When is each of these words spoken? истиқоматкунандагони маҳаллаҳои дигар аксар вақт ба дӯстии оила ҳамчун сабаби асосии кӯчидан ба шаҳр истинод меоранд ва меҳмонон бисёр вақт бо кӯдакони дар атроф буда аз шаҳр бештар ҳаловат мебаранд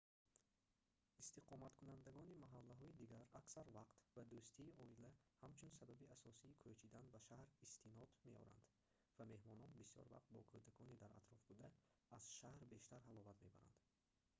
истиқоматкунандагони 1.21 2.41
маҳаллаҳои 2.43 2.97
дигар 3.01 3.23
аксар 3.39 3.67
вақт 3.77 3.95
ба 4.15 4.23
дӯстии 4.33 4.75
оила 4.83 5.09
ҳамчун 5.43 5.71
сабаби 5.79 6.11
асосии 6.15 6.57
кӯчидан 6.63 7.05
ба 7.13 7.19
шаҳр 7.27 7.47
истинод 7.65 8.11
меоранд 8.31 8.63
ва 9.17 9.23
меҳмонон 9.33 9.71
бисёр 9.83 10.05
вақт 10.15 10.29
бо 10.35 10.41
кӯдакони 10.51 10.99
дар 11.01 11.11
атроф 11.19 11.41
буда 11.49 11.67
аз 12.17 12.23
шаҳр 12.39 12.61
бештар 12.73 12.99
ҳаловат 13.07 13.37
мебаранд 13.45 13.79